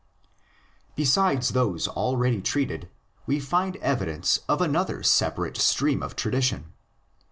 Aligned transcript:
BESIDES 0.95 1.49
those 1.49 1.87
already 1.87 2.41
treated 2.41 2.89
we 3.27 3.39
find 3.39 3.75
evidence 3.75 4.39
of 4.49 4.59
another 4.59 5.03
separate 5.03 5.57
stream 5.57 6.01
of 6.01 6.15
tradition. 6.15 6.73